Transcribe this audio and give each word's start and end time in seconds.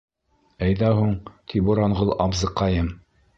«Әйҙә 0.67 0.89
һуң», 0.99 1.13
ти 1.53 1.61
Буранғол 1.67 2.11
абзыҡайым. 2.27 2.89